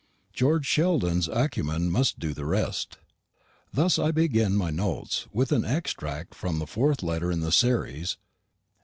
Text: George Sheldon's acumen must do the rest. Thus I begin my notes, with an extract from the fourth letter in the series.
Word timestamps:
George 0.33 0.65
Sheldon's 0.65 1.27
acumen 1.27 1.91
must 1.91 2.17
do 2.17 2.33
the 2.33 2.47
rest. 2.47 2.97
Thus 3.71 3.99
I 3.99 4.09
begin 4.09 4.55
my 4.55 4.71
notes, 4.71 5.27
with 5.31 5.51
an 5.51 5.63
extract 5.63 6.33
from 6.33 6.57
the 6.57 6.65
fourth 6.65 7.03
letter 7.03 7.31
in 7.31 7.41
the 7.41 7.51
series. 7.51 8.17